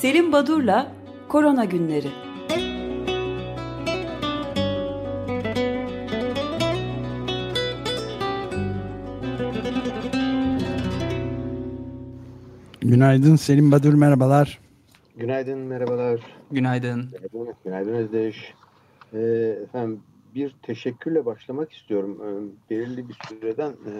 [0.00, 0.92] Selim Badur'la
[1.28, 2.08] Korona Günleri.
[12.80, 14.58] Günaydın Selim Badur merhabalar.
[15.16, 16.20] Günaydın merhabalar.
[16.50, 17.10] Günaydın.
[17.10, 18.54] Günaydın, Günaydın Özdeş.
[19.14, 19.18] Ee,
[19.62, 20.00] efendim
[20.34, 22.20] bir teşekkürle başlamak istiyorum.
[22.22, 23.92] Ee, belirli bir süreden e,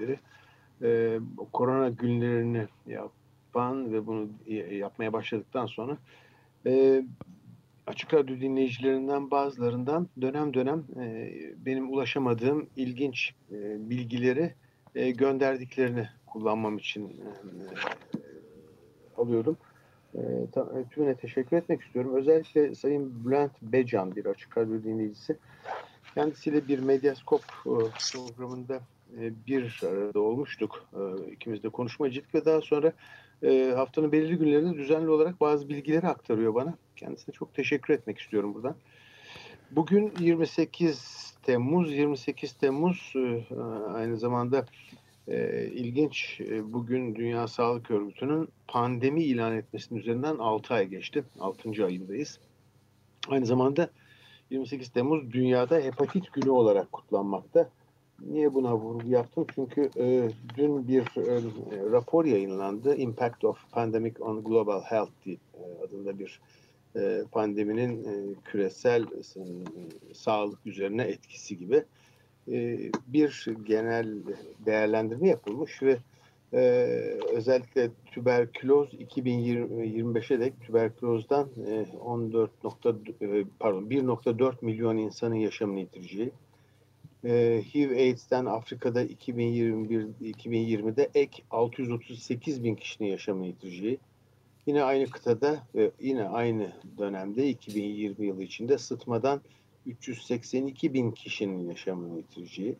[0.00, 0.18] beri
[0.82, 1.18] e,
[1.52, 2.66] korona günlerini
[3.56, 4.28] yapan ve bunu
[4.70, 5.96] yapmaya başladıktan sonra
[6.66, 7.02] e,
[7.86, 11.32] Açık Radyo dinleyicilerinden bazılarından dönem dönem e,
[11.66, 14.54] benim ulaşamadığım ilginç e, bilgileri
[14.94, 17.12] e, gönderdiklerini kullanmam için e,
[19.16, 19.56] alıyorum.
[20.14, 20.20] E,
[20.90, 22.14] tümüne teşekkür etmek istiyorum.
[22.14, 25.36] Özellikle Sayın Bülent Becan bir açık radyo dinleyicisi.
[26.14, 27.72] Kendisiyle bir Medyaskop e,
[28.12, 28.80] programında
[29.20, 30.88] e, bir arada olmuştuk.
[30.94, 32.92] E, ikimiz de konuşmacıydık ve daha sonra e,
[33.74, 36.74] haftanın belirli günlerinde düzenli olarak bazı bilgileri aktarıyor bana.
[36.96, 38.76] Kendisine çok teşekkür etmek istiyorum buradan.
[39.70, 43.12] Bugün 28 Temmuz, 28 Temmuz
[43.94, 44.66] aynı zamanda
[45.72, 51.24] ilginç bugün Dünya Sağlık Örgütü'nün pandemi ilan etmesinin üzerinden 6 ay geçti.
[51.40, 51.84] 6.
[51.84, 52.40] ayındayız.
[53.28, 53.90] Aynı zamanda
[54.50, 57.70] 28 Temmuz dünyada hepatit günü olarak kutlanmakta.
[58.20, 59.46] Niye buna vurgu yaptım?
[59.54, 61.40] Çünkü e, dün bir e,
[61.92, 62.96] rapor yayınlandı.
[62.96, 65.38] Impact of Pandemic on Global Health e,
[65.84, 66.40] adında bir
[66.96, 71.84] e, pandeminin e, küresel e, sağlık üzerine etkisi gibi
[72.48, 74.14] e, bir genel
[74.66, 75.98] değerlendirme yapılmış ve
[76.52, 76.60] e,
[77.32, 86.30] özellikle tüberküloz 2025'e dek tüberkülozdan e, 14 nokta, e, pardon 1.4 milyon insanın yaşamını yitireceği
[87.24, 93.98] e, HIV AIDS'ten Afrika'da 2021 2020'de ek 638 bin kişinin yaşamını yitireceği.
[94.66, 99.40] Yine aynı kıtada ve yine aynı dönemde 2020 yılı içinde sıtmadan
[99.86, 102.76] 382 bin kişinin yaşamını yitireceği.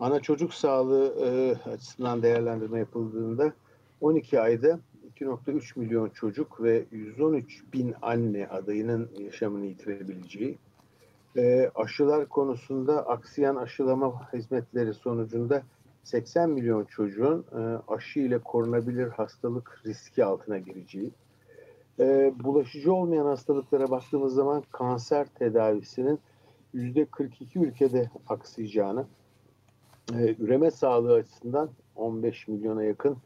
[0.00, 3.52] Ana çocuk sağlığı e, açısından değerlendirme yapıldığında
[4.00, 4.80] 12 ayda
[5.20, 10.58] 2.3 milyon çocuk ve 113 bin anne adayının yaşamını yitirebileceği
[11.36, 15.62] e, aşılar konusunda aksiyan aşılama hizmetleri sonucunda
[16.04, 21.10] 80 milyon çocuğun e, aşı ile korunabilir hastalık riski altına gireceği,
[22.00, 26.20] e, bulaşıcı olmayan hastalıklara baktığımız zaman kanser tedavisinin
[26.74, 29.06] %42 ülkede aksayacağını,
[30.14, 33.16] e, üreme sağlığı açısından 15 milyona yakın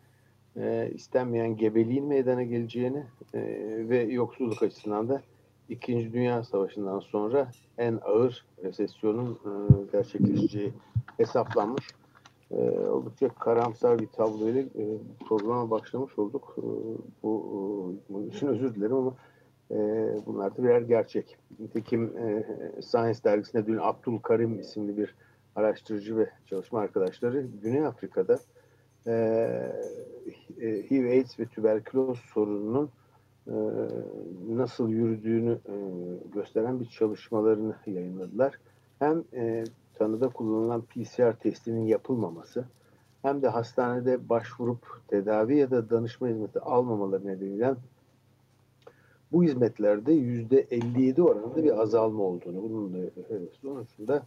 [0.57, 3.05] e, istenmeyen gebeliğin meydana geleceğini
[3.35, 3.41] e,
[3.89, 5.23] ve yoksulluk açısından da
[5.71, 9.51] İkinci Dünya Savaşı'ndan sonra en ağır resesyonun e,
[9.93, 10.73] gerçekleşeceği
[11.17, 11.89] hesaplanmış.
[12.51, 14.85] E, oldukça karamsar bir tabloyla e,
[15.29, 16.55] programa başlamış olduk.
[16.59, 16.63] E,
[17.23, 17.35] bu
[18.09, 19.15] e, bunun için özür dilerim ama
[19.71, 19.77] e,
[20.27, 21.37] bunlar da birer gerçek.
[21.59, 22.45] Nitekim e,
[22.83, 25.15] Science dergisinde dün Abdul Karim isimli bir
[25.57, 28.39] araştırıcı ve çalışma arkadaşları Güney Afrika'da
[29.07, 29.13] e,
[30.61, 32.91] e, HIV, AIDS ve tüberküloz sorununun
[34.49, 35.75] nasıl yürüdüğünü e,
[36.35, 38.59] gösteren bir çalışmalarını yayınladılar.
[38.99, 42.65] Hem e, tanıda kullanılan PCR testinin yapılmaması
[43.23, 47.75] hem de hastanede başvurup tedavi ya da danışma hizmeti almamaları nedeniyle
[49.33, 53.11] bu hizmetlerde yüzde 57 oranında bir azalma olduğunu, bunun da
[53.61, 54.23] sonucunda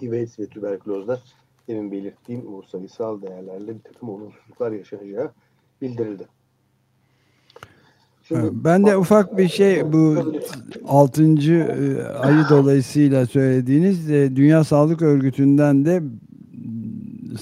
[0.00, 1.20] HIV ve tüberkülozda
[1.68, 5.30] demin belirttiğim bu sayısal değerlerle bir takım olumsuzluklar yaşanacağı
[5.82, 6.26] bildirildi.
[8.28, 10.32] Şimdi, ben de ufak bir şey bu
[10.88, 11.24] 6.
[11.24, 16.02] E, ayı dolayısıyla söylediğiniz e, Dünya Sağlık Örgütü'nden de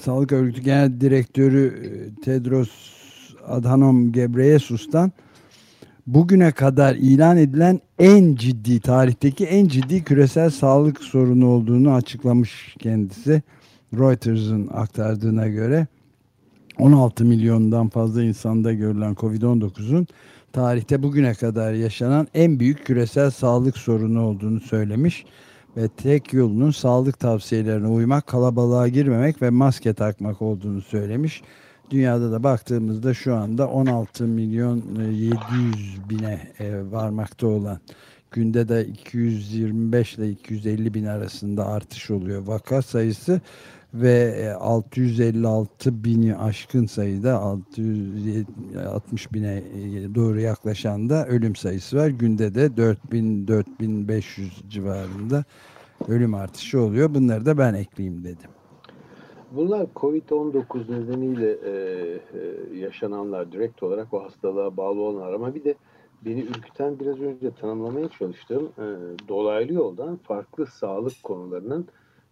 [0.00, 2.70] Sağlık Örgütü Genel Direktörü e, Tedros
[3.46, 5.12] Adhanom Ghebreyesus'tan
[6.06, 13.42] bugüne kadar ilan edilen en ciddi tarihteki en ciddi küresel sağlık sorunu olduğunu açıklamış kendisi.
[13.98, 15.86] Reuters'ın aktardığına göre
[16.78, 20.06] 16 milyondan fazla insanda görülen Covid-19'un
[20.54, 25.24] tarihte bugüne kadar yaşanan en büyük küresel sağlık sorunu olduğunu söylemiş
[25.76, 31.42] ve tek yolunun sağlık tavsiyelerine uymak, kalabalığa girmemek ve maske takmak olduğunu söylemiş.
[31.90, 37.78] Dünyada da baktığımızda şu anda 16 milyon 700 e, bine e, varmakta olan
[38.34, 43.40] günde de 225 ile 250 bin arasında artış oluyor vaka sayısı
[43.94, 52.08] ve 656 e, bini aşkın sayıda 660 bine e, doğru yaklaşan da ölüm sayısı var.
[52.08, 55.44] Günde de 4000 4500 civarında
[56.08, 57.14] ölüm artışı oluyor.
[57.14, 58.50] Bunları da ben ekleyeyim dedim.
[59.52, 65.74] Bunlar Covid-19 nedeniyle e, e, yaşananlar direkt olarak o hastalığa bağlı olanlar ama bir de
[66.24, 68.86] beni ürküten biraz önce tanımlamaya çalıştığım e,
[69.28, 71.88] dolaylı yoldan farklı sağlık konularının,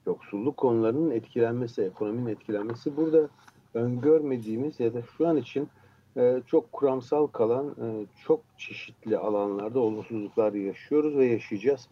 [0.06, 3.28] yoksulluk konularının etkilenmesi, ekonominin etkilenmesi burada
[3.74, 5.68] öngörmediğimiz ya da şu an için
[6.16, 11.88] e, çok kuramsal kalan e, çok çeşitli alanlarda olumsuzluklar yaşıyoruz ve yaşayacağız.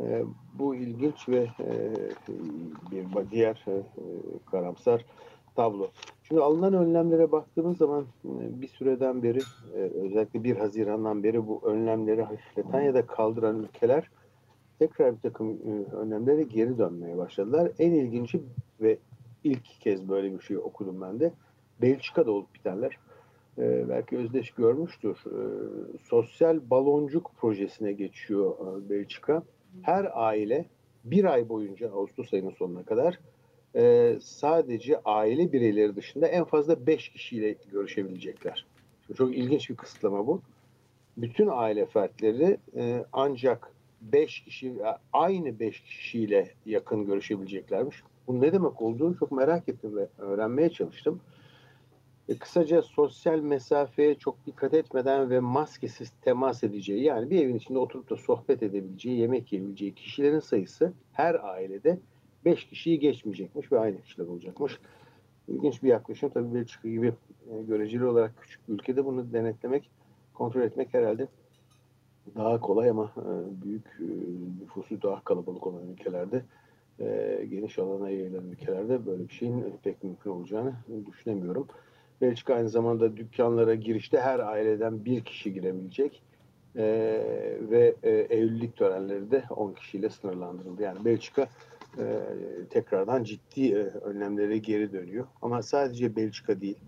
[0.00, 1.94] E, bu ilginç ve e,
[2.90, 3.82] bir diğer e,
[4.50, 5.04] karamsar
[5.56, 5.88] tablo.
[6.28, 9.38] Şimdi alınan önlemlere baktığımız zaman e, bir süreden beri
[9.74, 14.10] e, özellikle 1 Haziran'dan beri bu önlemleri hafifleten ya da kaldıran ülkeler
[14.78, 17.72] tekrar bir takım e, önlemlere geri dönmeye başladılar.
[17.78, 18.42] En ilginci
[18.80, 18.98] ve
[19.44, 21.32] ilk kez böyle bir şey okudum ben de.
[21.82, 22.98] Belçika'da olup bitenler.
[23.88, 25.24] Belki Özdeş görmüştür.
[26.02, 28.54] Sosyal baloncuk projesine geçiyor
[28.90, 29.42] Belçika.
[29.82, 30.66] Her aile
[31.04, 33.18] bir ay boyunca Ağustos ayının sonuna kadar
[33.76, 38.66] e, sadece aile bireyleri dışında en fazla 5 kişiyle görüşebilecekler.
[39.16, 40.40] Çok ilginç bir kısıtlama bu.
[41.16, 43.70] Bütün aile fertleri e, ancak
[44.00, 44.74] 5 kişi,
[45.12, 48.02] aynı 5 kişiyle yakın görüşebileceklermiş.
[48.26, 51.20] Bu ne demek olduğunu çok merak ettim ve öğrenmeye çalıştım.
[52.28, 57.78] E, kısaca sosyal mesafeye çok dikkat etmeden ve maskesiz temas edeceği yani bir evin içinde
[57.78, 61.98] oturup da sohbet edebileceği, yemek yiyebileceği kişilerin sayısı her ailede
[62.46, 64.78] 5 kişiyi geçmeyecekmiş ve aynı kişiler olacakmış.
[65.48, 66.30] İlginç bir yaklaşım.
[66.30, 67.12] Tabii Belçika gibi
[67.50, 69.90] e, göreceli olarak küçük bir ülkede bunu denetlemek,
[70.34, 71.28] kontrol etmek herhalde
[72.34, 74.04] daha kolay ama e, büyük e,
[74.60, 76.42] nüfusu daha kalabalık olan ülkelerde
[77.00, 80.74] e, geniş alana yayılan ülkelerde böyle bir şeyin pek mümkün olacağını
[81.06, 81.66] düşünemiyorum.
[82.20, 86.22] Belçika aynı zamanda dükkanlara girişte her aileden bir kişi girebilecek
[87.70, 90.82] ve e, evlilik törenleri de 10 kişiyle sınırlandırıldı.
[90.82, 91.48] Yani Belçika
[91.98, 92.22] e,
[92.70, 95.26] tekrardan ciddi e, önlemlere geri dönüyor.
[95.42, 96.78] Ama sadece Belçika değil.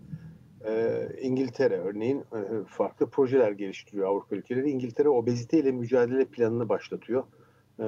[0.65, 4.69] E, İngiltere örneğin e, farklı projeler geliştiriyor Avrupa ülkeleri.
[4.69, 7.23] İngiltere obeziteyle mücadele planını başlatıyor.
[7.79, 7.85] E,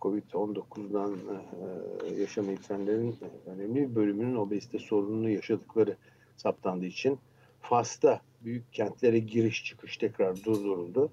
[0.00, 3.16] Covid-19'dan e, yaşam eğitimlerin
[3.46, 5.96] önemli bir bölümünün obezite sorununu yaşadıkları
[6.36, 7.18] saptandığı için
[7.60, 11.10] Fas'ta büyük kentlere giriş çıkış tekrar durduruldu.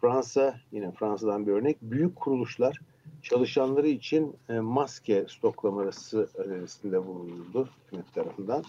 [0.00, 2.80] Fransa yine Fransa'dan bir örnek büyük kuruluşlar
[3.28, 8.64] çalışanları için e, maske stoklaması önerisinde bulunuldu hükümet tarafından.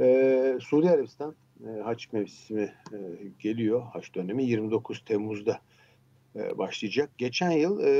[0.00, 1.34] E, Suudi Arabistan
[1.66, 2.98] e, haç mevsimi e,
[3.38, 3.82] geliyor.
[3.92, 5.60] Haç dönemi 29 Temmuz'da
[6.36, 7.10] e, başlayacak.
[7.18, 7.90] Geçen yıl e,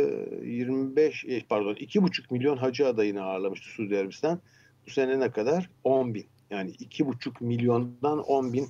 [0.47, 4.39] 25 e, pardon 2,5 milyon hacı adayını ağırlamıştı Suudi Arabistan.
[4.87, 5.71] Bu sene ne kadar?
[5.85, 6.27] 10 bin.
[6.51, 8.69] Yani 2,5 milyondan 10 bin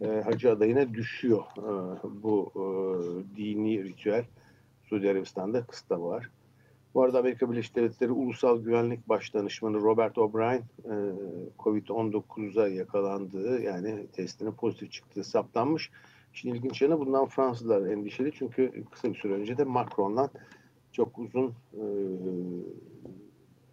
[0.00, 1.68] e, hacı adayına düşüyor e,
[2.22, 4.24] bu e, dini ritüel.
[4.88, 6.30] Suudi Arabistan'da kısıtlama var.
[6.94, 10.94] Bu arada Amerika Birleşik Devletleri Ulusal Güvenlik Başdanışmanı Robert O'Brien e,
[11.58, 15.90] Covid-19'a yakalandığı yani testine pozitif çıktığı saptanmış.
[16.32, 20.30] Şimdi ilginç yanı bundan Fransızlar endişeli çünkü kısa bir süre önce de Macron'la
[20.92, 21.84] çok uzun e,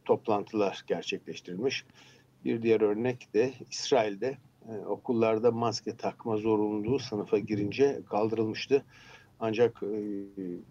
[0.05, 1.85] toplantılar gerçekleştirilmiş.
[2.45, 4.37] Bir diğer örnek de İsrail'de
[4.69, 8.85] e, okullarda maske takma zorunluluğu sınıfa girince kaldırılmıştı.
[9.45, 9.97] Ancak e,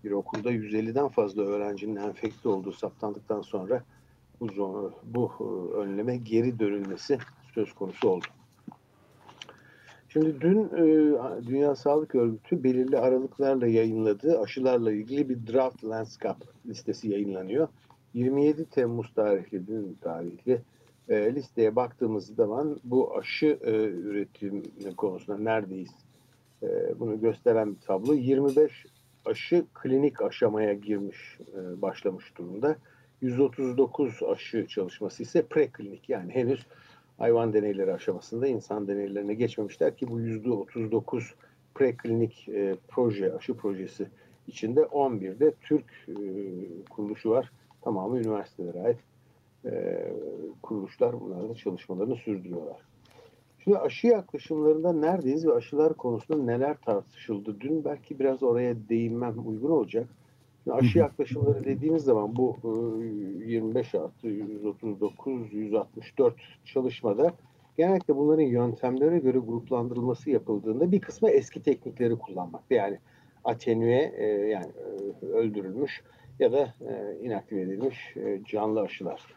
[0.05, 3.83] bir okulda 150'den fazla öğrencinin enfekte olduğu saptandıktan sonra
[4.41, 7.19] bu, bu e, önleme geri dönülmesi
[7.55, 8.25] söz konusu oldu.
[10.09, 10.85] Şimdi dün e,
[11.47, 17.69] Dünya Sağlık Örgütü belirli aralıklarla yayınladığı aşılarla ilgili bir draft landscape listesi yayınlanıyor.
[18.15, 20.63] 27 Temmuz tarihli, dün tarihli
[21.11, 23.59] listeye baktığımız zaman bu aşı
[24.05, 24.63] üretim
[24.97, 25.91] konusunda neredeyiz
[26.63, 28.15] e, bunu gösteren bir tablo.
[28.15, 28.87] 25
[29.25, 32.77] aşı klinik aşamaya girmiş, e, başlamış durumda.
[33.21, 36.67] 139 aşı çalışması ise preklinik yani henüz
[37.19, 41.23] hayvan deneyleri aşamasında insan deneylerine geçmemişler ki bu %39
[41.75, 44.09] preklinik e, proje, aşı projesi
[44.47, 46.15] içinde 11'de Türk e,
[46.91, 47.53] kuruluşu var.
[47.83, 48.99] Tamamı üniversitelere ait
[49.65, 50.03] e,
[50.63, 52.92] kuruluşlar bunlarda çalışmalarını sürdürüyorlar.
[53.65, 57.61] Şimdi aşı yaklaşımlarında neredeyiz ve aşılar konusunda neler tartışıldı?
[57.61, 60.09] Dün belki biraz oraya değinmem uygun olacak.
[60.65, 62.57] Şimdi aşı yaklaşımları dediğimiz zaman bu
[63.47, 67.33] 25 e, artı 139, 164 çalışmada
[67.77, 72.63] genellikle bunların yöntemlere göre gruplandırılması yapıldığında bir kısmı eski teknikleri kullanmak.
[72.71, 72.99] Yani
[73.45, 74.71] atenüe e, yani
[75.23, 76.03] e, öldürülmüş
[76.39, 76.75] ya da
[77.23, 78.15] inaktive edilmiş
[78.47, 79.35] canlı aşılar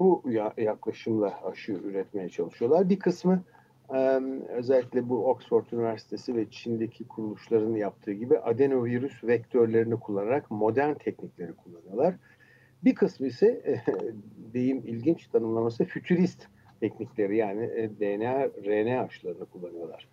[0.00, 0.22] bu
[0.56, 2.88] yaklaşımla aşı üretmeye çalışıyorlar.
[2.88, 3.42] Bir kısmı
[4.48, 12.14] özellikle bu Oxford Üniversitesi ve Çin'deki kuruluşların yaptığı gibi adenovirüs vektörlerini kullanarak modern teknikleri kullanıyorlar.
[12.84, 13.82] Bir kısmı ise
[14.54, 16.46] deyim ilginç tanımlaması fütürist
[16.80, 20.08] teknikleri yani DNA, RNA aşılarını kullanıyorlar.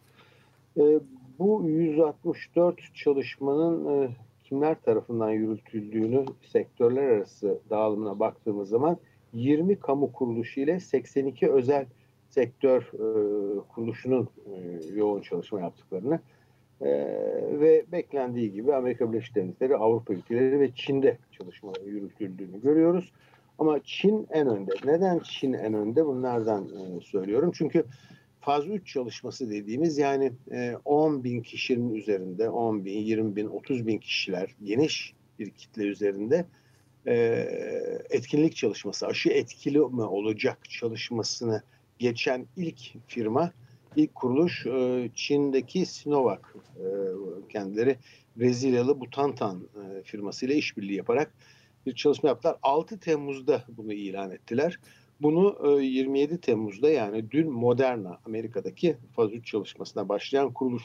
[1.39, 4.09] bu 164 çalışmanın e,
[4.43, 8.97] kimler tarafından yürütüldüğünü sektörler arası dağılımına baktığımız zaman
[9.33, 11.85] 20 kamu kuruluşu ile 82 özel
[12.29, 16.19] sektör e, kuruluşunun e, yoğun çalışma yaptıklarını
[16.81, 16.89] e,
[17.59, 23.11] ve beklendiği gibi Amerika Birleşik Devletleri, Avrupa ülkeleri ve Çin'de çalışmalar yürütüldüğünü görüyoruz.
[23.59, 24.71] Ama Çin en önde.
[24.85, 26.05] Neden Çin en önde?
[26.05, 27.51] Bunlardan e, söylüyorum.
[27.55, 27.83] Çünkü
[28.41, 33.87] faz 3 çalışması dediğimiz yani e, 10 bin kişinin üzerinde 10 bin, 20 bin, 30
[33.87, 36.45] bin kişiler geniş bir kitle üzerinde
[37.07, 37.13] e,
[38.09, 41.61] etkinlik çalışması, aşı etkili mi olacak çalışmasını
[41.99, 43.51] geçen ilk firma,
[43.95, 46.85] ilk kuruluş e, Çin'deki Sinovac e,
[47.49, 47.97] kendileri
[48.35, 51.33] Brezilyalı Butantan e, firmasıyla işbirliği yaparak
[51.85, 52.57] bir çalışma yaptılar.
[52.63, 54.79] 6 Temmuz'da bunu ilan ettiler.
[55.21, 60.83] Bunu 27 e, Temmuz'da yani dün Moderna Amerika'daki faz 3 çalışmasına başlayan kuruluş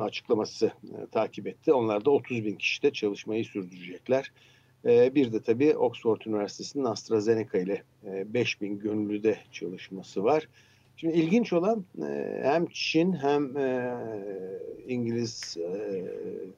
[0.00, 0.72] açıklaması
[1.12, 1.72] takip etti.
[1.72, 4.32] Onlar da 30 bin kişide çalışmayı sürdürecekler.
[4.84, 10.48] E, bir de tabii Oxford Üniversitesi'nin AstraZeneca ile 5 bin gönüllüde çalışması var.
[10.96, 11.84] Şimdi ilginç olan
[12.42, 13.56] hem Çin hem
[14.88, 15.56] İngiliz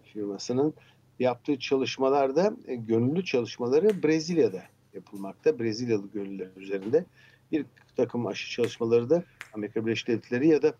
[0.04, 0.74] firmasının
[1.18, 4.62] yaptığı çalışmalarda gönüllü çalışmaları Brezilya'da
[4.94, 5.58] yapılmakta.
[5.58, 7.04] Brezilyalı gönüller üzerinde
[7.52, 10.74] bir takım aşı çalışmaları da Amerika Birleşik Devletleri ya da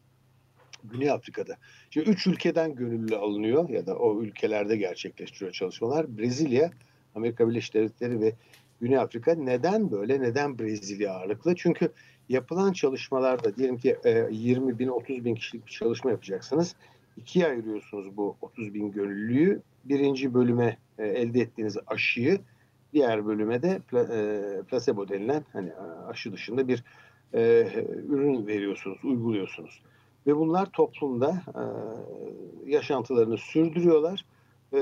[0.84, 1.56] Güney Afrika'da.
[1.90, 6.18] Şimdi üç ülkeden gönüllü alınıyor ya da o ülkelerde gerçekleştiriyor çalışmalar.
[6.18, 6.70] Brezilya,
[7.14, 8.32] Amerika Birleşik Devletleri ve
[8.80, 10.20] Güney Afrika neden böyle?
[10.20, 11.54] Neden Brezilya ağırlıklı?
[11.56, 11.92] Çünkü
[12.28, 13.96] yapılan çalışmalarda diyelim ki
[14.30, 16.74] 20 bin 30 bin kişilik bir çalışma yapacaksınız.
[17.16, 19.62] İkiye ayırıyorsunuz bu 30 bin gönüllüyü.
[19.84, 22.40] Birinci bölüme e, elde ettiğiniz aşıyı
[22.92, 25.72] Diğer bölüme de e, placebo denilen hani
[26.08, 26.84] aşı dışında bir
[27.34, 27.68] e,
[28.08, 29.82] ürün veriyorsunuz, uyguluyorsunuz.
[30.26, 31.62] Ve bunlar toplumda e,
[32.70, 34.24] yaşantılarını sürdürüyorlar
[34.72, 34.78] e,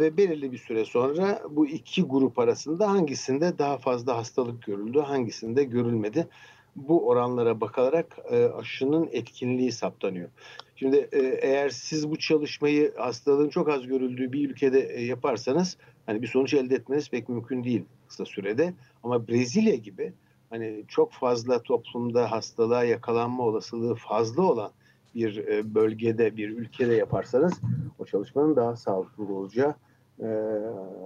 [0.00, 5.64] ve belirli bir süre sonra bu iki grup arasında hangisinde daha fazla hastalık görüldü, hangisinde
[5.64, 6.28] görülmedi.
[6.76, 10.28] Bu oranlara bakılarak e, aşının etkinliği saptanıyor.
[10.76, 16.22] Şimdi e, eğer siz bu çalışmayı hastalığın çok az görüldüğü bir ülkede e, yaparsanız hani
[16.22, 18.74] bir sonuç elde etmeniz pek mümkün değil kısa sürede.
[19.02, 20.12] Ama Brezilya gibi
[20.50, 24.72] hani çok fazla toplumda hastalığa yakalanma olasılığı fazla olan
[25.14, 27.52] bir e, bölgede, bir ülkede yaparsanız
[27.98, 29.74] o çalışmanın daha sağlıklı olacağı
[30.20, 30.26] e,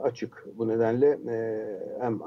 [0.02, 0.46] açık.
[0.58, 1.66] Bu nedenle e,
[2.00, 2.20] hem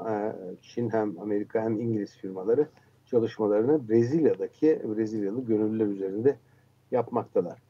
[0.62, 2.68] Çin hem Amerika hem İngiliz firmaları
[3.06, 6.36] çalışmalarını Brezilya'daki Brezilyalı gönüllüler üzerinde
[6.90, 7.62] yapmaktalar.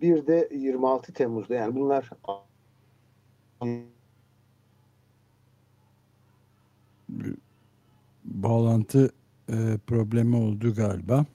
[0.00, 2.10] Bir de 26 Temmuz'da yani bunlar
[8.24, 9.10] bağlantı
[9.86, 11.26] problemi oldu galiba.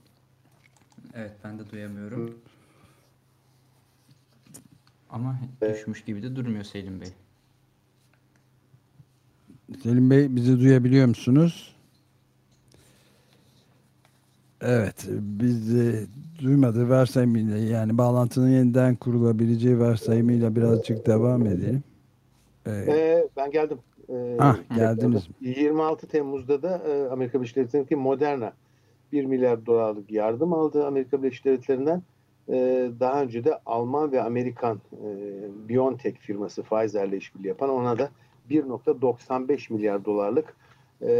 [1.19, 2.37] Evet ben de duyamıyorum.
[5.09, 7.07] Ama düşmüş gibi de durmuyor Selim Bey.
[9.83, 11.75] Selim Bey bizi duyabiliyor musunuz?
[14.61, 16.05] Evet, biz de
[16.41, 21.83] duymadı varsayımıyla yani bağlantının yeniden kurulabileceği varsayımıyla birazcık devam edelim.
[22.65, 23.77] Ee, ee, ben geldim.
[24.09, 25.27] Ee, ah, geldiniz.
[25.41, 28.53] 26 Temmuz'da da e, Amerika Birleşik Devletleri'ndeki Moderna
[29.11, 32.03] 1 milyar dolarlık yardım aldı Amerika Birleşik Devletleri'nden.
[32.49, 35.07] Ee, daha önce de Alman ve Amerikan e,
[35.69, 38.09] BioNTech firması Pfizer'le işbirliği yapan ona da
[38.49, 40.55] 1.95 milyar dolarlık
[41.01, 41.11] e,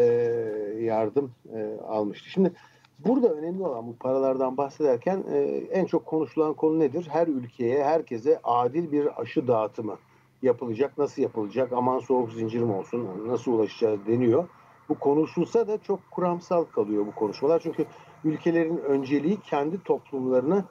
[0.79, 2.29] yardım e, almıştı.
[2.29, 2.51] Şimdi
[3.00, 5.38] burada önemli olan bu paralardan bahsederken e,
[5.72, 7.08] en çok konuşulan konu nedir?
[7.12, 9.98] Her ülkeye, herkese adil bir aşı dağıtımı
[10.41, 14.48] yapılacak, nasıl yapılacak, aman soğuk zincir mi olsun, nasıl ulaşacağız deniyor.
[14.89, 17.60] Bu konuşulsa da çok kuramsal kalıyor bu konuşmalar.
[17.60, 17.86] Çünkü
[18.24, 20.65] ülkelerin önceliği kendi toplumlarına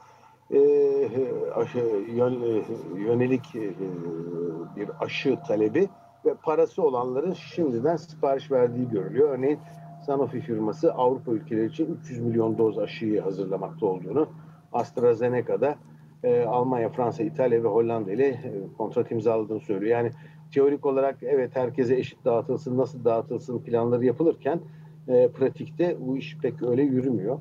[0.50, 0.60] e,
[1.54, 2.62] aşı, yön, e,
[3.00, 3.74] yönelik e,
[4.76, 5.88] bir aşı talebi
[6.24, 9.30] ve parası olanların şimdiden sipariş verdiği görülüyor.
[9.30, 9.58] Örneğin
[10.06, 14.28] Sanofi firması Avrupa ülkeleri için 300 milyon doz aşıyı hazırlamakta olduğunu,
[14.72, 15.76] AstraZeneca'da
[16.24, 19.98] e, Almanya, Fransa, İtalya ve Hollanda ile e, kontrat imzaladığını söylüyor.
[19.98, 20.10] Yani
[20.52, 24.60] teorik olarak evet herkese eşit dağıtılsın, nasıl dağıtılsın planları yapılırken
[25.08, 27.38] e, pratikte bu iş pek öyle yürümüyor.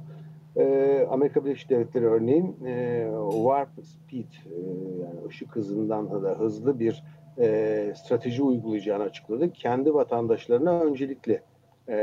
[0.58, 4.60] E, Amerika Birleşik Devletleri örneğin e, warp speed e,
[5.04, 7.04] yani ışık hızından da hızlı bir
[7.38, 9.54] e, strateji uygulayacağını açıkladı.
[9.54, 11.42] Kendi vatandaşlarına öncelikle
[11.88, 11.96] e,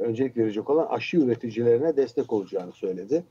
[0.00, 3.24] öncelik verecek olan aşı üreticilerine destek olacağını söyledi.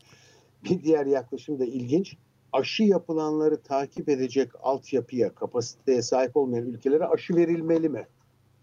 [0.64, 2.18] Bir diğer yaklaşım da ilginç
[2.54, 8.08] aşı yapılanları takip edecek altyapıya, kapasiteye sahip olmayan ülkelere aşı verilmeli mi?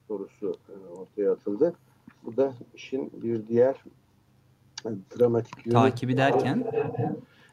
[0.09, 1.75] sorusu e, ortaya atıldı.
[2.23, 3.75] Bu da işin bir diğer
[4.87, 4.89] e,
[5.19, 5.75] dramatik yönü.
[5.75, 6.65] Takibi derken?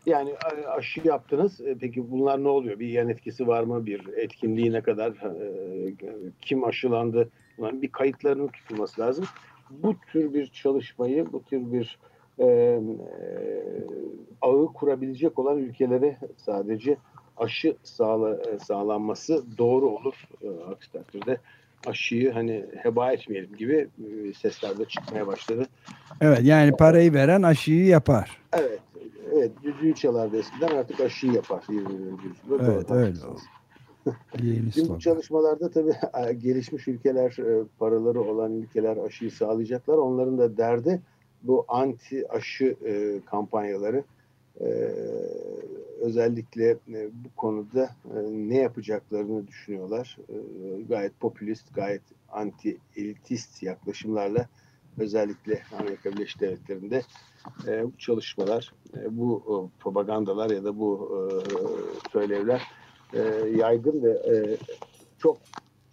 [0.06, 0.36] Yani
[0.68, 1.62] aşı yaptınız.
[1.62, 2.80] E, peki bunlar ne oluyor?
[2.80, 3.86] Bir yan etkisi var mı?
[3.86, 5.12] Bir etkinliği ne kadar?
[5.12, 5.94] E,
[6.42, 7.30] kim aşılandı?
[7.58, 9.26] Bunların bir kayıtlarının tutulması lazım.
[9.70, 12.00] Bu tür bir çalışmayı, bu tür bir
[12.42, 12.82] e, e,
[14.42, 16.98] ağı kurabilecek olan ülkelere sadece
[17.38, 20.14] aşı sağla, sağlanması doğru olur.
[20.72, 21.38] Aksi takdirde
[21.88, 23.88] aşıyı hani heba etmeyelim gibi
[24.42, 25.66] sesler de çıkmaya başladı.
[26.22, 28.42] Evet yani parayı veren aşıyı yapar.
[28.54, 28.80] Evet.
[29.36, 29.52] Evet.
[29.64, 31.64] Düdüğü çalardı eskiden artık aşıyı yapar.
[31.70, 31.84] 20.
[31.84, 32.72] yüzyılda.
[32.72, 33.16] Evet öyle
[34.74, 35.94] Şimdi bu çalışmalarda tabii
[36.40, 37.36] gelişmiş ülkeler
[37.80, 39.98] paraları olan ülkeler aşıyı sağlayacaklar.
[39.98, 41.02] Onların da derdi
[41.44, 42.76] bu anti aşı
[43.26, 44.04] kampanyaları.
[46.00, 46.78] Özellikle
[47.12, 47.90] bu konuda
[48.32, 50.18] ne yapacaklarını düşünüyorlar.
[50.90, 54.48] Gayet popülist, gayet anti elitist yaklaşımlarla
[54.98, 57.02] özellikle Amerika Birleşik Devletleri'nde
[57.68, 61.24] e, bu çalışmalar, e, bu e, propagandalar ya da bu e,
[62.12, 62.62] söylevler
[63.14, 63.20] e,
[63.56, 64.58] yaygın ve e,
[65.18, 65.38] çok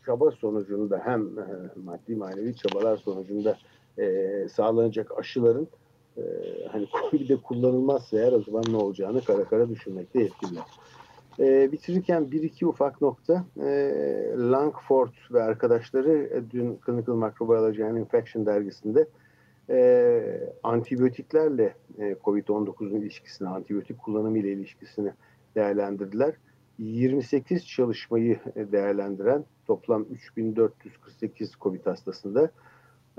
[0.07, 1.45] çaba sonucunda hem e,
[1.85, 3.59] maddi manevi çabalar sonucunda
[3.99, 5.69] e, sağlanacak aşıların
[6.17, 6.23] e,
[6.73, 10.65] hani COVID'de kullanılmazsa eğer o zaman ne olacağını kara kara düşünmekte yetkililer.
[11.39, 13.45] E, bitirirken bir iki ufak nokta.
[13.57, 13.93] E,
[14.37, 19.09] Langford ve arkadaşları e, dün Clinical Microbiology and Infection dergisinde
[19.71, 25.13] e, antibiyotiklerle e, COVID-19'un ilişkisini, antibiyotik kullanımı ile ilişkisini
[25.55, 26.35] değerlendirdiler.
[26.79, 32.51] 28 çalışmayı e, değerlendiren toplam 3448 COVID hastasında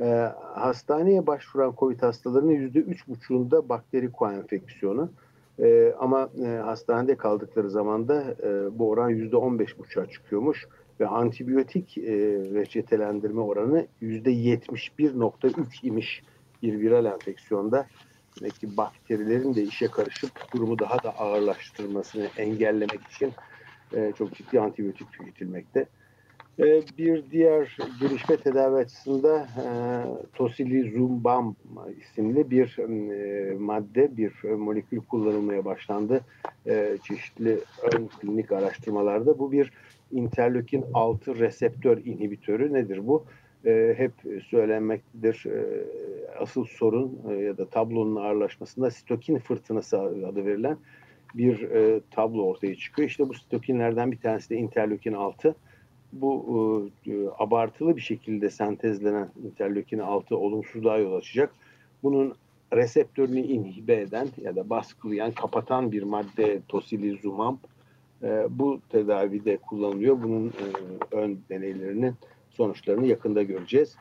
[0.02, 5.12] e, hastaneye başvuran COVID hastalarının %3,5'unda bakteri koenfeksiyonu,
[5.60, 10.68] e, ama e, hastanede kaldıkları zaman da e, bu oran %15,5'a çıkıyormuş
[11.00, 12.12] ve antibiyotik e,
[12.54, 16.24] reçetelendirme oranı %71,3 imiş
[16.64, 17.88] bir viral enfeksiyonda.
[18.40, 23.34] Demek ki bakterilerin de işe karışıp durumu daha da ağırlaştırmasını engellemek için
[23.94, 25.86] e, çok ciddi antibiyotik tüketilmekte.
[26.60, 29.66] Ee, bir diğer gelişme tedavi açısında e,
[30.34, 31.54] Tocilizumab
[32.02, 36.22] isimli bir e, madde, bir molekül kullanılmaya başlandı.
[36.68, 37.60] E, çeşitli
[37.94, 39.40] ön klinik araştırmalarda.
[39.40, 39.72] Bu bir
[40.12, 42.74] interleukin 6 reseptör inhibitörü.
[42.74, 43.26] Nedir bu?
[43.96, 44.12] hep
[44.50, 45.46] söylenmektedir.
[46.40, 50.78] asıl sorun ya da tablonun ağırlaşmasında sitokin fırtınası adı verilen
[51.36, 51.70] bir
[52.12, 53.10] tablo ortaya çıkıyor.
[53.10, 55.56] İşte bu sitokinlerden bir tanesi de interleukin 6
[56.14, 61.52] bu e, abartılı bir şekilde sentezlenen interleukin 6 olumsuzluğa yol açacak.
[62.04, 62.36] Bunun
[62.74, 67.56] reseptörünü inhibe eden ya da baskılayan, kapatan bir madde tosilizumab
[68.24, 70.24] e, bu tedavide kullanılıyor.
[70.24, 70.66] Bunun e,
[71.16, 72.14] ön deneylerinin
[72.50, 73.96] sonuçlarını yakında göreceğiz.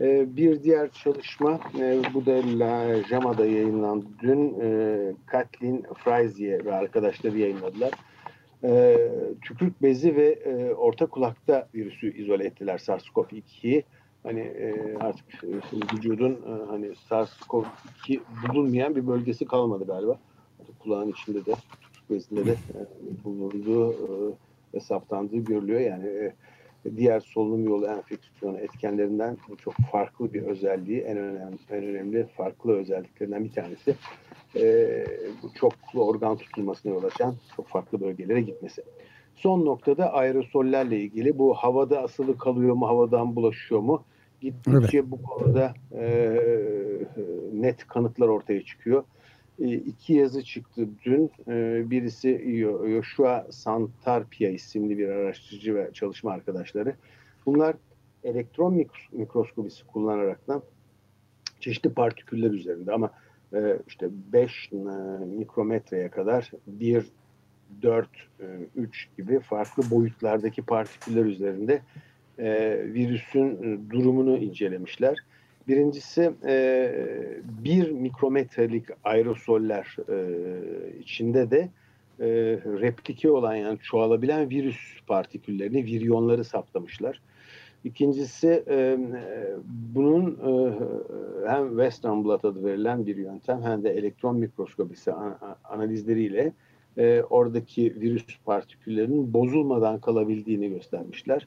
[0.00, 4.06] E, bir diğer çalışma, e, bu da La JAMA'da yayınlandı.
[4.22, 7.90] Dün e, Kathleen Frazier ve arkadaşları yayınladılar
[8.64, 8.96] e,
[9.42, 13.84] tükürük bezi ve e, orta kulakta virüsü izole ettiler SARS-CoV-2'yi.
[14.22, 20.18] Hani e, artık e, vücudun e, hani SARS-CoV-2 bulunmayan bir bölgesi kalmadı galiba.
[20.78, 24.34] Kulağın içinde de tükürük bezinde de e, bulunduğu e,
[24.74, 25.80] ve saptandığı görülüyor.
[25.80, 26.34] Yani e,
[26.96, 33.44] diğer solunum yolu enfeksiyonu etkenlerinden çok farklı bir özelliği, en önemli, en önemli farklı özelliklerinden
[33.44, 33.94] bir tanesi
[34.56, 35.06] e,
[35.42, 38.82] bu çoklu organ tutulmasına yol açan çok farklı bölgelere gitmesi.
[39.36, 44.02] Son noktada aerosollerle ilgili bu havada asılı kalıyor mu, havadan bulaşıyor mu?
[44.40, 45.10] Gittikçe evet.
[45.10, 46.38] bu konuda e,
[47.52, 49.04] net kanıtlar ortaya çıkıyor.
[49.60, 51.30] E, iki yazı çıktı dün.
[51.48, 56.94] E, birisi Joshua Santarpia isimli bir araştırıcı ve çalışma arkadaşları.
[57.46, 57.76] Bunlar
[58.24, 60.62] elektron mikroskobisi kullanaraktan
[61.60, 63.10] çeşitli partiküller üzerinde ama
[63.54, 64.76] e, işte 5 e,
[65.24, 67.06] mikrometreye kadar 1,
[67.82, 68.08] 4,
[68.76, 71.82] 3 gibi farklı boyutlardaki partiküller üzerinde
[72.94, 75.18] virüsün durumunu incelemişler.
[75.68, 76.32] Birincisi
[77.64, 79.96] bir mikrometrelik aerosoller
[81.00, 81.68] içinde de
[82.80, 87.20] replike olan yani çoğalabilen virüs partiküllerini, viryonları saptamışlar.
[87.84, 88.98] İkincisi e,
[89.94, 90.72] bunun e,
[91.48, 95.12] hem Western blot adı verilen bir yöntem hem de elektron mikroskopisi
[95.64, 96.52] analizleriyle
[96.96, 101.46] e, oradaki virüs partiküllerinin bozulmadan kalabildiğini göstermişler.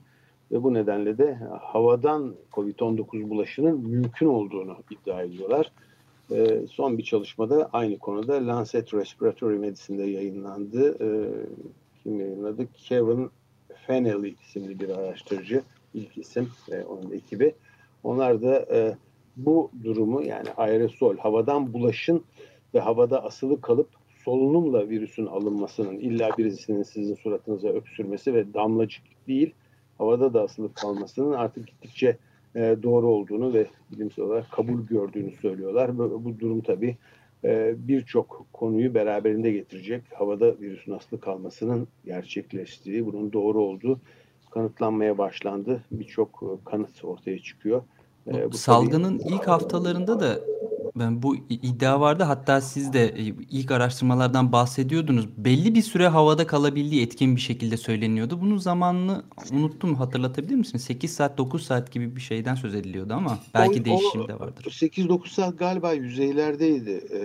[0.52, 5.72] Ve bu nedenle de havadan COVID-19 bulaşının mümkün olduğunu iddia ediyorlar.
[6.32, 11.04] E, son bir çalışmada aynı konuda Lancet Respiratory Medicine'de yayınlandı.
[11.04, 11.10] E,
[12.04, 12.68] kim yayınladı?
[12.74, 13.30] Kevin
[13.88, 15.62] Fennelly isimli bir araştırıcı
[15.94, 17.56] ilk isim e, onun ekibi.
[18.04, 18.98] Onlar da e,
[19.38, 22.24] bu durumu yani aerosol havadan bulaşın
[22.74, 23.90] ve havada asılı kalıp
[24.26, 29.54] solunumla virüsün alınmasının illa birisinin sizin suratınıza öksürmesi ve damlacık değil
[29.98, 32.18] havada da asılıp kalmasının artık gittikçe
[32.56, 35.98] e, doğru olduğunu ve bilimsel olarak kabul gördüğünü söylüyorlar.
[35.98, 36.98] Bu, bu durum tabii
[37.44, 40.04] e, birçok konuyu beraberinde getirecek.
[40.14, 44.00] Havada virüsün asılı kalmasının gerçekleştiği, bunun doğru olduğu
[44.52, 45.84] kanıtlanmaya başlandı.
[45.92, 47.82] Birçok e, kanıt ortaya çıkıyor.
[48.28, 50.40] E, bu Salgının tabii, ilk haftalarında da
[51.00, 52.24] bu iddia vardı.
[52.24, 55.28] Hatta siz de e, ilk araştırmalardan bahsediyordunuz.
[55.38, 58.42] Belli bir süre havada kalabildiği etkin bir şekilde söyleniyordu.
[58.42, 59.96] Bunun zamanını unuttum.
[59.96, 60.84] Hatırlatabilir misiniz?
[60.84, 64.64] 8 saat 9 saat gibi bir şeyden söz ediliyordu ama belki o, değişim de vardır.
[64.64, 67.20] 8-9 saat galiba yüzeylerdeydi e,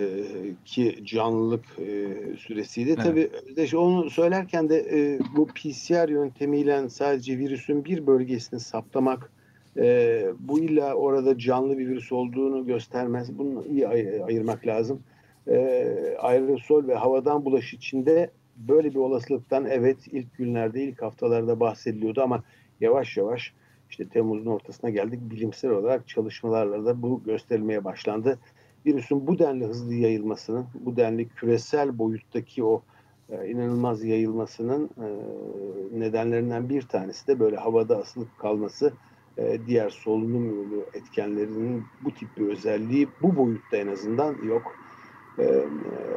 [0.65, 2.89] ki canlılık e, süresiydi.
[2.89, 3.03] Evet.
[3.03, 3.29] Tabii
[3.63, 9.29] işte onu söylerken de e, bu PCR yöntemiyle sadece virüsün bir bölgesini saptamak
[9.77, 13.37] e, bu illa orada canlı bir virüs olduğunu göstermez.
[13.37, 15.03] Bunu iyi ay- ayırmak lazım.
[15.47, 22.21] E, aerosol ve havadan bulaş içinde böyle bir olasılıktan evet ilk günlerde, ilk haftalarda bahsediliyordu
[22.21, 22.43] ama
[22.81, 23.53] yavaş yavaş
[23.89, 25.19] işte Temmuz'un ortasına geldik.
[25.23, 28.39] Bilimsel olarak çalışmalarla da bu gösterilmeye başlandı.
[28.85, 32.81] Virüsün bu denli hızlı yayılmasının, bu denli küresel boyuttaki o
[33.29, 35.07] e, inanılmaz yayılmasının e,
[35.99, 38.93] nedenlerinden bir tanesi de böyle havada asılıp kalması
[39.37, 44.75] e, diğer solunum yolu etkenlerinin bu tip bir özelliği bu boyutta en azından yok.
[45.39, 45.63] E,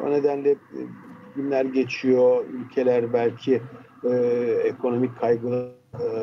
[0.07, 0.57] o nedenle e,
[1.37, 3.63] günler geçiyor, ülkeler belki
[4.65, 5.73] ekonomik kaygılı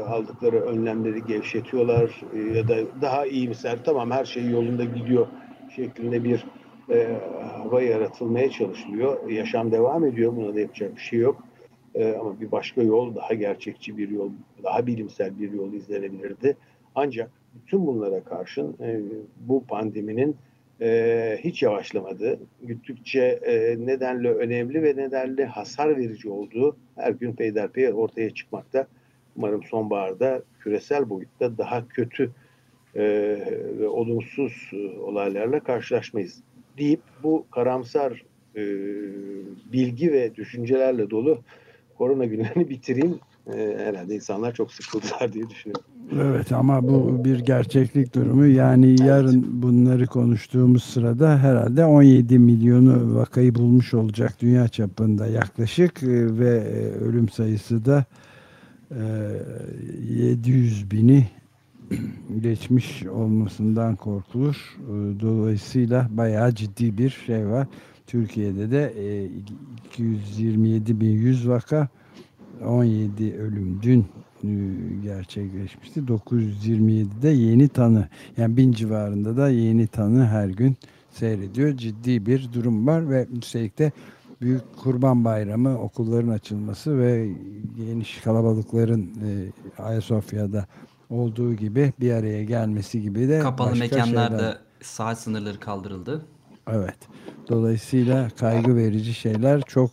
[0.08, 2.22] aldıkları önlemleri gevşetiyorlar
[2.56, 5.28] ya da daha iyimser tamam her şey yolunda gidiyor
[5.76, 6.46] şeklinde bir
[7.58, 9.30] hava yaratılmaya çalışılıyor.
[9.30, 11.44] Yaşam devam ediyor buna da yapacak bir şey yok.
[12.20, 14.30] ama bir başka yol, daha gerçekçi bir yol,
[14.64, 16.58] daha bilimsel bir yol izlenebilirdi.
[16.96, 19.02] Ancak bütün bunlara karşın e,
[19.40, 20.38] bu pandeminin
[20.82, 22.40] e, hiç yavaşlamadı.
[22.68, 28.88] Gittikçe e, nedenle önemli ve nedenle hasar verici olduğu her gün peyderpey ortaya çıkmakta.
[29.36, 32.32] Umarım sonbaharda küresel boyutta daha kötü
[32.96, 33.04] e,
[33.80, 36.44] ve olumsuz e, olaylarla karşılaşmayız
[36.78, 38.24] deyip bu karamsar
[38.56, 38.62] e,
[39.74, 41.42] bilgi ve düşüncelerle dolu
[41.98, 43.20] korona günlerini bitireyim.
[43.48, 45.86] E, herhalde insanlar çok sıkıldılar diye düşünüyorum.
[46.22, 48.46] Evet ama bu bir gerçeklik durumu.
[48.46, 56.40] Yani yarın bunları konuştuğumuz sırada herhalde 17 milyonu vakayı bulmuş olacak dünya çapında yaklaşık e,
[56.40, 58.06] ve e, ölüm sayısı da
[60.10, 61.28] 700 bini
[62.42, 64.78] geçmiş olmasından korkulur.
[65.22, 67.68] Dolayısıyla bayağı ciddi bir şey var.
[68.08, 68.94] Türkiye'de de
[69.98, 71.90] 227.100 vaka
[72.66, 74.06] 17 ölüm dün
[74.44, 74.50] e,
[75.04, 76.00] gerçekleşmişti.
[76.00, 80.76] 927'de yeni tanı yani bin civarında da yeni tanı her gün
[81.12, 81.78] seyrediyor.
[81.78, 83.92] Ciddi bir durum var ve üstelik de
[84.42, 87.30] Büyük Kurban Bayramı okulların açılması ve
[87.78, 89.30] geniş kalabalıkların e,
[89.82, 90.66] Ayasofya'da
[91.10, 94.58] olduğu gibi bir araya gelmesi gibi de kapalı mekanlarda şeyler...
[94.82, 96.26] saat sınırları kaldırıldı.
[96.72, 96.98] Evet.
[97.50, 99.92] Dolayısıyla kaygı verici şeyler çok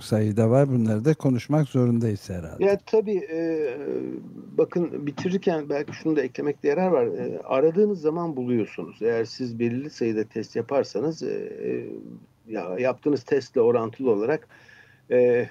[0.00, 0.68] sayıda var.
[0.68, 2.64] Bunları da konuşmak zorundayız herhalde.
[2.64, 3.68] Ya tabii e,
[4.58, 7.06] bakın bitirirken belki şunu da eklemekte yarar var.
[7.06, 9.02] E, aradığınız zaman buluyorsunuz.
[9.02, 11.86] Eğer siz belirli sayıda test yaparsanız e, e
[12.52, 14.48] ya yaptığınız testle orantılı olarak
[15.10, 15.48] e,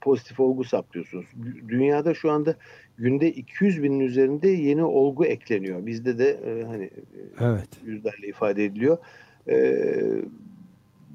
[0.00, 1.26] pozitif olgu saplıyorsunuz.
[1.68, 2.54] Dünyada şu anda
[2.98, 5.86] günde 200 binin üzerinde yeni olgu ekleniyor.
[5.86, 6.90] Bizde de e, hani
[7.40, 7.68] evet.
[7.84, 8.98] yüzlerle ifade ediliyor.
[9.48, 9.56] E,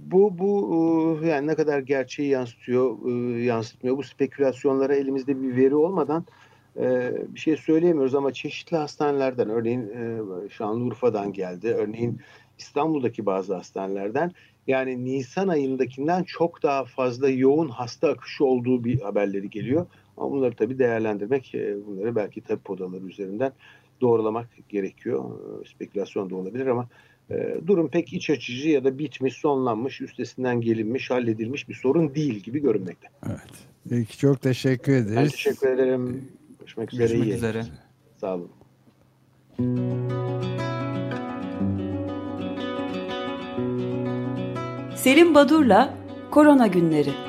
[0.06, 3.98] bu bu yani ne kadar gerçeği yansıtıyor, yansıtmıyor.
[3.98, 6.26] Bu spekülasyonlara elimizde bir veri olmadan
[7.28, 9.92] bir şey söyleyemiyoruz ama çeşitli hastanelerden, örneğin
[10.50, 12.20] Şanlıurfa'dan geldi, örneğin
[12.58, 14.32] İstanbul'daki bazı hastanelerden
[14.68, 19.86] yani Nisan ayındakinden çok daha fazla yoğun hasta akışı olduğu bir haberleri geliyor.
[20.18, 21.54] Ama bunları tabii değerlendirmek,
[21.88, 23.52] bunları belki tabip odaları üzerinden
[24.02, 25.24] doğrulamak gerekiyor.
[25.76, 26.88] Spekülasyon da olabilir ama
[27.32, 32.36] e, durum pek iç açıcı ya da bitmiş, sonlanmış, üstesinden gelinmiş, halledilmiş bir sorun değil
[32.36, 33.08] gibi görünmekte.
[33.28, 33.70] Evet.
[33.90, 35.16] Peki çok teşekkür ederiz.
[35.16, 36.28] Ben teşekkür ederim.
[36.60, 37.08] Görüşmek üzere.
[37.08, 37.66] Görüşmek üzere.
[38.18, 38.50] Sağ olun.
[44.96, 45.98] Selim Badur'la
[46.32, 47.29] Korona Günleri